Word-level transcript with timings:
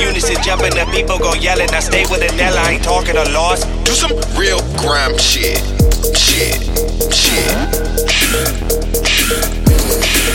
Unison 0.00 0.42
jumping, 0.42 0.72
the 0.72 0.88
people 0.90 1.18
go 1.18 1.34
yelling. 1.34 1.68
I 1.70 1.80
stay 1.80 2.04
with 2.10 2.22
Anella. 2.22 2.56
I 2.56 2.70
ain't 2.72 2.84
talking 2.84 3.18
a 3.18 3.24
loss. 3.30 3.64
Do 3.84 3.92
some 3.92 4.12
real 4.34 4.60
grime 4.78 5.18
shit. 5.18 5.58
Shit. 6.16 6.62
Shit. 7.12 8.08
shit. 8.08 10.31